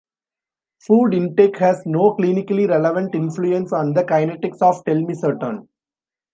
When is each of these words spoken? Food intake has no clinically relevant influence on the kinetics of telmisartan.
Food 0.79 1.13
intake 1.13 1.57
has 1.59 1.85
no 1.85 2.15
clinically 2.17 2.67
relevant 2.67 3.13
influence 3.13 3.71
on 3.71 3.93
the 3.93 4.03
kinetics 4.03 4.59
of 4.59 4.83
telmisartan. 4.83 5.67